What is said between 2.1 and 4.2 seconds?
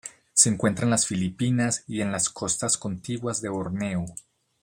las costas contiguas de Borneo.